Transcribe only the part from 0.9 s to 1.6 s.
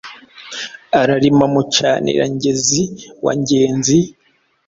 Ararima